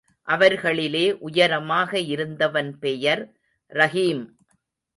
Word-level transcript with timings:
அவர்களிலே 0.27 1.17
உயரமாக 1.19 1.99
இருந்தவன் 1.99 2.79
பெயர் 2.79 3.23
ரஹீம். 3.71 4.23